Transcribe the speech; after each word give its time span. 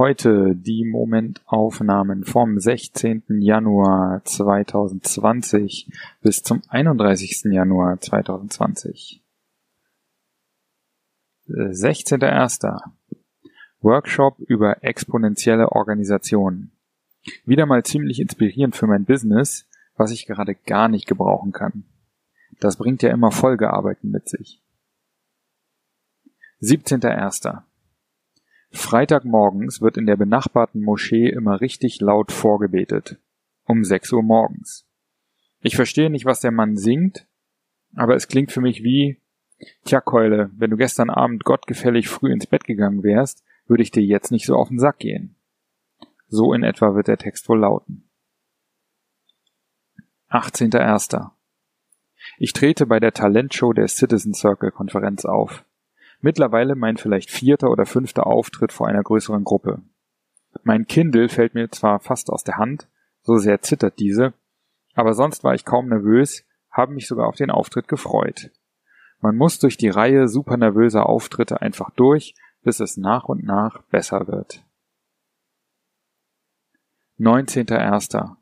Heute 0.00 0.56
die 0.56 0.86
Momentaufnahmen 0.86 2.24
vom 2.24 2.58
16. 2.58 3.22
Januar 3.38 4.24
2020 4.24 5.92
bis 6.22 6.42
zum 6.42 6.62
31. 6.68 7.52
Januar 7.52 8.00
2020. 8.00 9.22
16.01. 11.48 12.80
Workshop 13.82 14.38
über 14.38 14.82
exponentielle 14.82 15.70
Organisationen. 15.70 16.72
Wieder 17.44 17.66
mal 17.66 17.82
ziemlich 17.84 18.20
inspirierend 18.20 18.76
für 18.76 18.86
mein 18.86 19.04
Business, 19.04 19.68
was 19.96 20.12
ich 20.12 20.24
gerade 20.24 20.54
gar 20.54 20.88
nicht 20.88 21.08
gebrauchen 21.08 21.52
kann. 21.52 21.84
Das 22.58 22.78
bringt 22.78 23.02
ja 23.02 23.10
immer 23.10 23.32
Folgearbeiten 23.32 24.10
mit 24.10 24.30
sich. 24.30 24.62
17.01. 26.62 27.64
Freitagmorgens 28.72 29.80
wird 29.80 29.96
in 29.96 30.06
der 30.06 30.16
benachbarten 30.16 30.82
Moschee 30.82 31.28
immer 31.28 31.60
richtig 31.60 32.00
laut 32.00 32.32
vorgebetet. 32.32 33.18
Um 33.64 33.84
6 33.84 34.12
Uhr 34.12 34.22
morgens. 34.22 34.86
Ich 35.60 35.76
verstehe 35.76 36.10
nicht, 36.10 36.24
was 36.24 36.40
der 36.40 36.52
Mann 36.52 36.76
singt, 36.76 37.26
aber 37.94 38.14
es 38.14 38.28
klingt 38.28 38.52
für 38.52 38.60
mich 38.60 38.82
wie, 38.82 39.20
tja 39.84 40.00
Keule, 40.00 40.50
wenn 40.56 40.70
du 40.70 40.76
gestern 40.76 41.10
Abend 41.10 41.44
gottgefällig 41.44 42.08
früh 42.08 42.32
ins 42.32 42.46
Bett 42.46 42.64
gegangen 42.64 43.02
wärst, 43.02 43.44
würde 43.66 43.82
ich 43.82 43.90
dir 43.90 44.02
jetzt 44.02 44.30
nicht 44.30 44.46
so 44.46 44.56
auf 44.56 44.68
den 44.68 44.78
Sack 44.78 44.98
gehen. 44.98 45.36
So 46.28 46.52
in 46.52 46.62
etwa 46.62 46.94
wird 46.94 47.08
der 47.08 47.18
Text 47.18 47.48
wohl 47.48 47.60
lauten. 47.60 48.08
18.01. 50.30 51.30
Ich 52.38 52.52
trete 52.52 52.86
bei 52.86 53.00
der 53.00 53.12
Talentshow 53.12 53.72
der 53.72 53.88
Citizen 53.88 54.32
Circle 54.32 54.70
Konferenz 54.70 55.24
auf. 55.24 55.64
Mittlerweile 56.20 56.74
mein 56.74 56.96
vielleicht 56.96 57.30
vierter 57.30 57.70
oder 57.70 57.86
fünfter 57.86 58.26
Auftritt 58.26 58.72
vor 58.72 58.88
einer 58.88 59.02
größeren 59.02 59.44
Gruppe. 59.44 59.80
Mein 60.62 60.86
Kindle 60.86 61.28
fällt 61.28 61.54
mir 61.54 61.70
zwar 61.70 62.00
fast 62.00 62.30
aus 62.30 62.44
der 62.44 62.56
Hand, 62.56 62.88
so 63.22 63.36
sehr 63.36 63.62
zittert 63.62 63.98
diese, 63.98 64.34
aber 64.94 65.14
sonst 65.14 65.44
war 65.44 65.54
ich 65.54 65.64
kaum 65.64 65.88
nervös, 65.88 66.44
habe 66.70 66.92
mich 66.92 67.06
sogar 67.06 67.26
auf 67.26 67.36
den 67.36 67.50
Auftritt 67.50 67.88
gefreut. 67.88 68.50
Man 69.20 69.36
muss 69.36 69.58
durch 69.58 69.76
die 69.76 69.88
Reihe 69.88 70.28
super 70.28 70.56
nervöser 70.56 71.08
Auftritte 71.08 71.60
einfach 71.60 71.90
durch, 71.90 72.34
bis 72.62 72.80
es 72.80 72.96
nach 72.96 73.24
und 73.24 73.44
nach 73.44 73.82
besser 73.84 74.28
wird. 74.28 74.64
19.01. 77.18 78.36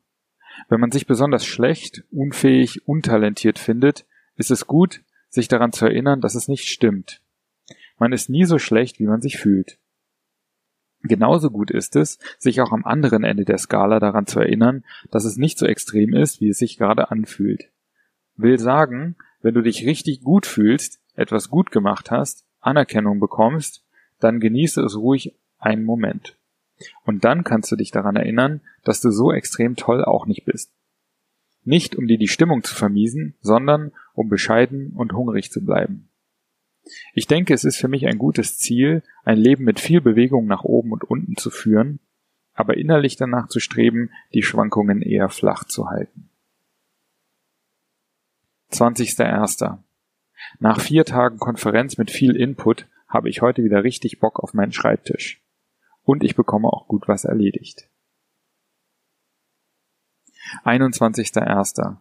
Wenn 0.69 0.79
man 0.79 0.91
sich 0.91 1.05
besonders 1.05 1.45
schlecht, 1.45 2.03
unfähig, 2.11 2.87
untalentiert 2.87 3.59
findet, 3.59 4.05
ist 4.35 4.51
es 4.51 4.67
gut, 4.67 5.01
sich 5.29 5.47
daran 5.47 5.73
zu 5.73 5.85
erinnern, 5.85 6.21
dass 6.21 6.35
es 6.35 6.47
nicht 6.47 6.65
stimmt. 6.65 7.21
Man 7.99 8.13
ist 8.13 8.29
nie 8.29 8.45
so 8.45 8.57
schlecht, 8.57 8.99
wie 8.99 9.07
man 9.07 9.21
sich 9.21 9.37
fühlt. 9.37 9.77
Genauso 11.03 11.49
gut 11.49 11.71
ist 11.71 11.95
es, 11.95 12.19
sich 12.37 12.59
auch 12.61 12.71
am 12.71 12.83
anderen 12.83 13.23
Ende 13.23 13.45
der 13.45 13.57
Skala 13.57 13.99
daran 13.99 14.25
zu 14.25 14.39
erinnern, 14.39 14.83
dass 15.11 15.23
es 15.23 15.37
nicht 15.37 15.57
so 15.57 15.65
extrem 15.65 16.13
ist, 16.13 16.41
wie 16.41 16.49
es 16.49 16.57
sich 16.57 16.77
gerade 16.77 17.11
anfühlt. 17.11 17.71
Will 18.35 18.59
sagen, 18.59 19.15
wenn 19.41 19.53
du 19.53 19.61
dich 19.61 19.85
richtig 19.85 20.21
gut 20.21 20.45
fühlst, 20.45 20.99
etwas 21.15 21.49
gut 21.49 21.71
gemacht 21.71 22.11
hast, 22.11 22.45
Anerkennung 22.59 23.19
bekommst, 23.19 23.85
dann 24.19 24.39
genieße 24.39 24.81
es 24.81 24.97
ruhig 24.97 25.35
einen 25.57 25.85
Moment. 25.85 26.37
Und 27.03 27.23
dann 27.23 27.43
kannst 27.43 27.71
du 27.71 27.75
dich 27.75 27.91
daran 27.91 28.15
erinnern, 28.15 28.61
dass 28.83 29.01
du 29.01 29.11
so 29.11 29.31
extrem 29.31 29.75
toll 29.75 30.03
auch 30.03 30.25
nicht 30.25 30.45
bist. 30.45 30.73
Nicht 31.63 31.95
um 31.95 32.07
dir 32.07 32.17
die 32.17 32.27
Stimmung 32.27 32.63
zu 32.63 32.73
vermiesen, 32.73 33.35
sondern 33.41 33.91
um 34.13 34.29
bescheiden 34.29 34.91
und 34.93 35.13
hungrig 35.13 35.51
zu 35.51 35.63
bleiben. 35.63 36.08
Ich 37.13 37.27
denke, 37.27 37.53
es 37.53 37.63
ist 37.63 37.77
für 37.77 37.87
mich 37.87 38.07
ein 38.07 38.17
gutes 38.17 38.57
Ziel, 38.57 39.03
ein 39.23 39.37
Leben 39.37 39.63
mit 39.63 39.79
viel 39.79 40.01
Bewegung 40.01 40.45
nach 40.47 40.63
oben 40.63 40.91
und 40.91 41.03
unten 41.03 41.35
zu 41.35 41.49
führen, 41.49 41.99
aber 42.53 42.77
innerlich 42.77 43.15
danach 43.15 43.47
zu 43.47 43.59
streben, 43.59 44.11
die 44.33 44.43
Schwankungen 44.43 45.01
eher 45.01 45.29
flach 45.29 45.63
zu 45.63 45.89
halten. 45.89 46.29
20.01. 48.71 49.79
Nach 50.59 50.79
vier 50.79 51.05
Tagen 51.05 51.39
Konferenz 51.39 51.97
mit 51.97 52.11
viel 52.11 52.35
Input 52.35 52.87
habe 53.07 53.29
ich 53.29 53.41
heute 53.41 53.63
wieder 53.63 53.83
richtig 53.83 54.19
Bock 54.19 54.39
auf 54.39 54.53
meinen 54.53 54.71
Schreibtisch. 54.71 55.41
Und 56.03 56.23
ich 56.23 56.35
bekomme 56.35 56.67
auch 56.67 56.87
gut 56.87 57.07
was 57.07 57.23
erledigt. 57.23 57.89
21.01. 60.63 61.97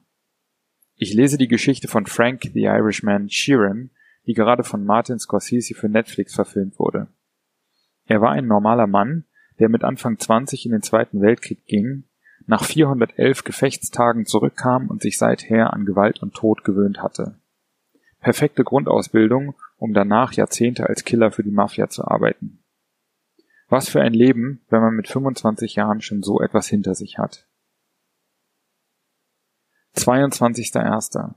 Ich 0.97 1.15
lese 1.15 1.39
die 1.39 1.49
Geschichte 1.49 1.89
von 1.89 2.07
Frank 2.07 2.51
the 2.55 2.63
Irishman 2.63 3.29
Sheeran 3.31 3.91
die 4.29 4.35
gerade 4.35 4.63
von 4.63 4.85
Martin 4.85 5.19
Scorsese 5.19 5.75
für 5.75 5.89
Netflix 5.89 6.35
verfilmt 6.35 6.79
wurde. 6.79 7.09
Er 8.05 8.21
war 8.21 8.31
ein 8.31 8.47
normaler 8.47 8.87
Mann, 8.87 9.25
der 9.59 9.71
mit 9.71 9.85
Anfang 9.85 10.19
20 10.19 10.67
in 10.67 10.73
den 10.73 10.83
Zweiten 10.83 11.23
Weltkrieg 11.23 11.65
ging, 11.65 12.05
nach 12.47 12.63
411 12.63 13.43
Gefechtstagen 13.43 14.27
zurückkam 14.27 14.89
und 14.89 15.01
sich 15.01 15.17
seither 15.17 15.73
an 15.73 15.87
Gewalt 15.87 16.23
und 16.23 16.35
Tod 16.35 16.63
gewöhnt 16.63 17.03
hatte. 17.03 17.41
Perfekte 18.21 18.65
Grundausbildung, 18.65 19.55
um 19.79 19.95
danach 19.95 20.35
Jahrzehnte 20.35 20.87
als 20.87 21.05
Killer 21.05 21.31
für 21.31 21.43
die 21.43 21.51
Mafia 21.51 21.89
zu 21.89 22.05
arbeiten. 22.07 22.63
Was 23.69 23.89
für 23.89 24.03
ein 24.03 24.13
Leben, 24.13 24.61
wenn 24.69 24.83
man 24.83 24.95
mit 24.95 25.09
25 25.09 25.75
Jahren 25.75 26.03
schon 26.03 26.23
so 26.23 26.41
etwas 26.43 26.69
hinter 26.69 26.95
sich 26.95 27.17
hat. 27.17 27.47
22.01. 29.97 31.35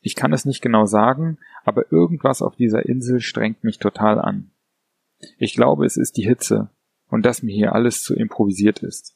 Ich 0.00 0.14
kann 0.14 0.32
es 0.32 0.44
nicht 0.44 0.62
genau 0.62 0.86
sagen, 0.86 1.38
aber 1.64 1.92
irgendwas 1.92 2.42
auf 2.42 2.56
dieser 2.56 2.86
Insel 2.86 3.20
strengt 3.20 3.64
mich 3.64 3.78
total 3.78 4.18
an. 4.18 4.50
Ich 5.38 5.54
glaube, 5.54 5.84
es 5.84 5.96
ist 5.96 6.16
die 6.16 6.26
Hitze 6.26 6.70
und 7.08 7.26
dass 7.26 7.42
mir 7.42 7.54
hier 7.54 7.74
alles 7.74 8.02
zu 8.02 8.14
improvisiert 8.14 8.82
ist. 8.82 9.14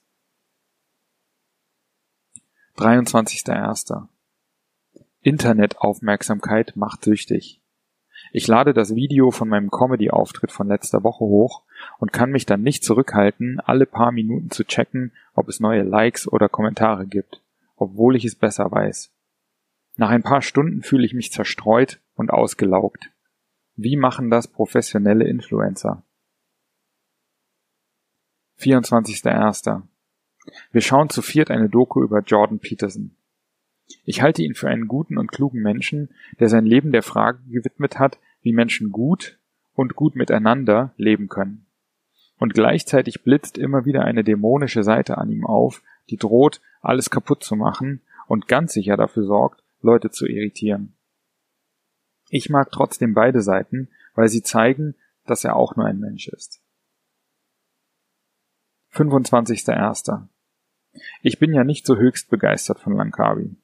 23.01. 2.77 4.09
Internetaufmerksamkeit 5.23 6.77
macht 6.77 7.05
süchtig. 7.05 7.61
Ich 8.33 8.47
lade 8.47 8.75
das 8.75 8.95
Video 8.95 9.31
von 9.31 9.49
meinem 9.49 9.71
Comedy-Auftritt 9.71 10.51
von 10.51 10.67
letzter 10.67 11.05
Woche 11.05 11.25
hoch 11.25 11.63
und 11.99 12.13
kann 12.13 12.31
mich 12.31 12.47
dann 12.47 12.63
nicht 12.63 12.83
zurückhalten, 12.85 13.61
alle 13.61 13.87
paar 13.87 14.13
Minuten 14.13 14.51
zu 14.51 14.65
checken, 14.65 15.13
ob 15.35 15.49
es 15.49 15.61
neue 15.61 15.83
Likes 15.83 16.27
oder 16.27 16.49
Kommentare 16.49 17.07
gibt, 17.07 17.41
obwohl 17.77 18.17
ich 18.17 18.25
es 18.25 18.35
besser 18.35 18.71
weiß. 18.71 19.14
Nach 19.97 20.11
ein 20.11 20.23
paar 20.23 20.43
Stunden 20.43 20.83
fühle 20.83 21.07
ich 21.07 21.15
mich 21.15 21.33
zerstreut 21.33 22.01
und 22.15 22.31
ausgelaugt. 22.31 23.11
Wie 23.77 23.97
machen 23.97 24.31
das 24.31 24.49
professionelle 24.49 25.27
Influencer? 25.27 26.03
24.01. 28.59 29.83
Wir 30.73 30.81
schauen 30.81 31.11
zu 31.11 31.23
viert 31.23 31.51
eine 31.51 31.69
Doku 31.69 32.03
über 32.03 32.21
Jordan 32.21 32.59
Peterson. 32.59 33.17
Ich 34.05 34.23
halte 34.23 34.43
ihn 34.43 34.55
für 34.55 34.69
einen 34.69 34.89
guten 34.89 35.19
und 35.19 35.31
klugen 35.31 35.63
Menschen, 35.63 36.11
der 36.41 36.49
sein 36.49 36.65
Leben 36.67 36.93
der 36.93 37.03
Frage 37.03 37.39
gewidmet 37.49 37.99
hat, 37.99 38.19
wie 38.43 38.53
Menschen 38.53 38.91
gut 38.91 39.39
und 39.75 39.95
gut 39.95 40.17
miteinander 40.17 40.93
leben 40.97 41.29
können. 41.29 41.67
Und 42.39 42.55
gleichzeitig 42.55 43.23
blitzt 43.23 43.59
immer 43.59 43.85
wieder 43.85 44.05
eine 44.05 44.25
dämonische 44.25 44.83
Seite 44.83 45.19
an 45.19 45.31
ihm 45.31 45.47
auf, 45.47 45.83
die 46.11 46.17
droht, 46.17 46.61
alles 46.81 47.11
kaputt 47.11 47.45
zu 47.45 47.57
machen 47.57 48.03
und 48.27 48.49
ganz 48.49 48.73
sicher 48.73 48.97
dafür 48.97 49.25
sorgt, 49.25 49.64
Leute 49.85 50.11
zu 50.11 50.27
irritieren. 50.27 50.97
Ich 52.31 52.51
mag 52.51 52.73
trotzdem 52.73 53.15
beide 53.15 53.43
Seiten, 53.43 53.89
weil 54.15 54.29
sie 54.29 54.43
zeigen, 54.43 54.97
dass 55.27 55.45
er 55.45 55.57
auch 55.57 55.77
nur 55.77 55.87
ein 55.87 56.01
Mensch 56.01 56.29
ist. 56.29 56.61
25.01. 58.93 60.29
Ich 61.23 61.39
bin 61.39 61.53
ja 61.53 61.65
nicht 61.65 61.87
so 61.87 61.97
höchst 61.97 62.31
begeistert 62.31 62.81
von 62.81 62.97
Langkawi. 62.97 63.57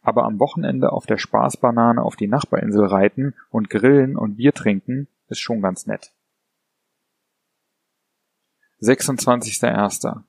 Aber 0.00 0.24
am 0.24 0.38
Wochenende 0.38 0.92
auf 0.92 1.06
der 1.06 1.18
Spaßbanane 1.18 2.02
auf 2.02 2.16
die 2.16 2.28
Nachbarinsel 2.28 2.86
reiten 2.86 3.34
und 3.50 3.70
grillen 3.70 4.16
und 4.16 4.36
Bier 4.36 4.52
trinken 4.52 5.08
ist 5.28 5.40
schon 5.40 5.60
ganz 5.60 5.86
nett. 5.86 6.12
26.01. 8.80 10.22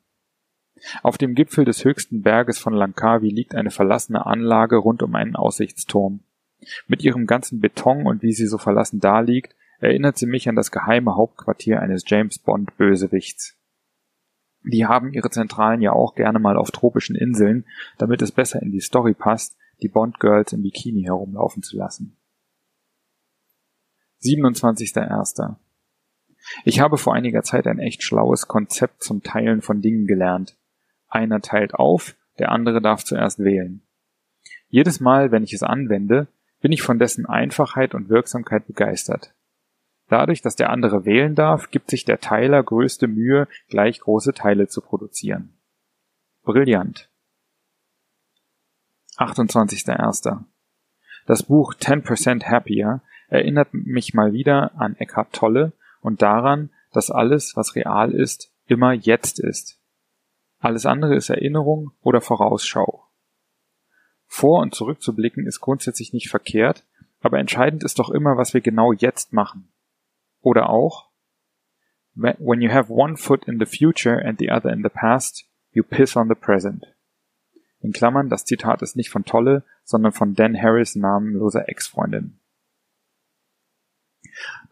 Auf 1.03 1.17
dem 1.17 1.35
Gipfel 1.35 1.65
des 1.65 1.83
höchsten 1.83 2.21
Berges 2.21 2.59
von 2.59 2.73
Langkawi 2.73 3.29
liegt 3.29 3.55
eine 3.55 3.71
verlassene 3.71 4.25
Anlage 4.25 4.77
rund 4.77 5.03
um 5.03 5.15
einen 5.15 5.35
Aussichtsturm. 5.35 6.21
Mit 6.87 7.03
ihrem 7.03 7.25
ganzen 7.25 7.59
Beton 7.59 8.05
und 8.05 8.21
wie 8.21 8.33
sie 8.33 8.47
so 8.47 8.57
verlassen 8.57 8.99
daliegt, 8.99 9.55
erinnert 9.79 10.17
sie 10.17 10.25
mich 10.25 10.49
an 10.49 10.55
das 10.55 10.71
geheime 10.71 11.15
Hauptquartier 11.15 11.79
eines 11.79 12.03
James 12.05 12.39
Bond 12.39 12.75
Bösewichts. 12.77 13.55
Die 14.63 14.85
haben 14.85 15.13
ihre 15.13 15.29
Zentralen 15.29 15.81
ja 15.81 15.93
auch 15.93 16.15
gerne 16.15 16.39
mal 16.39 16.57
auf 16.57 16.71
tropischen 16.71 17.15
Inseln, 17.15 17.65
damit 17.97 18.21
es 18.21 18.31
besser 18.31 18.61
in 18.61 18.71
die 18.71 18.81
Story 18.81 19.13
passt, 19.13 19.57
die 19.81 19.87
Bond 19.87 20.19
Girls 20.19 20.51
im 20.51 20.63
Bikini 20.63 21.03
herumlaufen 21.03 21.63
zu 21.63 21.77
lassen. 21.77 22.17
27.01. 24.21 25.55
Ich 26.65 26.81
habe 26.81 26.97
vor 26.97 27.13
einiger 27.13 27.43
Zeit 27.43 27.67
ein 27.67 27.79
echt 27.79 28.03
schlaues 28.03 28.47
Konzept 28.47 29.03
zum 29.03 29.23
Teilen 29.23 29.61
von 29.61 29.81
Dingen 29.81 30.07
gelernt. 30.07 30.57
Einer 31.09 31.41
teilt 31.41 31.73
auf, 31.73 32.15
der 32.37 32.51
andere 32.51 32.81
darf 32.81 33.03
zuerst 33.03 33.39
wählen. 33.39 33.81
Jedes 34.69 34.99
Mal, 34.99 35.31
wenn 35.31 35.43
ich 35.43 35.53
es 35.53 35.63
anwende, 35.63 36.27
bin 36.61 36.71
ich 36.71 36.81
von 36.81 36.99
dessen 36.99 37.25
Einfachheit 37.25 37.95
und 37.95 38.09
Wirksamkeit 38.09 38.67
begeistert. 38.67 39.33
Dadurch, 40.07 40.41
dass 40.41 40.55
der 40.55 40.69
andere 40.69 41.05
wählen 41.05 41.35
darf, 41.35 41.69
gibt 41.71 41.89
sich 41.89 42.05
der 42.05 42.19
Teiler 42.19 42.63
größte 42.63 43.07
Mühe, 43.07 43.47
gleich 43.69 43.99
große 43.99 44.33
Teile 44.33 44.67
zu 44.67 44.81
produzieren. 44.81 45.53
Brillant. 46.43 47.09
28.01. 49.17 50.45
Das 51.25 51.43
Buch 51.43 51.75
10% 51.75 52.45
Happier 52.45 53.01
erinnert 53.27 53.73
mich 53.73 54.13
mal 54.13 54.33
wieder 54.33 54.71
an 54.79 54.95
Eckhart 54.95 55.33
Tolle 55.33 55.73
und 56.01 56.21
daran, 56.21 56.71
dass 56.91 57.11
alles, 57.11 57.55
was 57.55 57.75
real 57.75 58.11
ist, 58.11 58.51
immer 58.65 58.93
jetzt 58.93 59.39
ist. 59.39 59.78
Alles 60.59 60.85
andere 60.85 61.15
ist 61.15 61.29
Erinnerung 61.29 61.91
oder 62.01 62.21
Vorausschau. 62.21 63.05
Vor 64.25 64.61
und 64.61 64.75
zurück 64.75 65.01
zu 65.01 65.15
blicken 65.15 65.47
ist 65.47 65.61
grundsätzlich 65.61 66.13
nicht 66.13 66.29
verkehrt, 66.29 66.85
aber 67.21 67.39
entscheidend 67.39 67.83
ist 67.83 67.99
doch 67.99 68.09
immer, 68.09 68.37
was 68.37 68.53
wir 68.53 68.61
genau 68.61 68.93
jetzt 68.93 69.33
machen. 69.33 69.71
Oder 70.41 70.69
auch, 70.69 71.09
when 72.13 72.61
you 72.61 72.71
have 72.71 72.91
one 72.91 73.17
foot 73.17 73.45
in 73.45 73.59
the 73.59 73.65
future 73.65 74.23
and 74.23 74.37
the 74.39 74.51
other 74.51 74.71
in 74.71 74.83
the 74.83 74.89
past, 74.89 75.45
you 75.71 75.83
piss 75.83 76.15
on 76.15 76.27
the 76.27 76.35
present. 76.35 76.85
In 77.81 77.93
Klammern, 77.93 78.29
das 78.29 78.45
Zitat 78.45 78.81
ist 78.81 78.97
nicht 78.97 79.09
von 79.09 79.23
Tolle, 79.23 79.63
sondern 79.83 80.11
von 80.11 80.35
Dan 80.35 80.61
Harris 80.61 80.95
namenloser 80.95 81.69
Ex-Freundin. 81.69 82.37